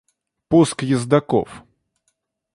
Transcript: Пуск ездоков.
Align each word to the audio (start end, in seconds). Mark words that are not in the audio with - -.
Пуск 0.49 0.81
ездоков. 0.83 1.63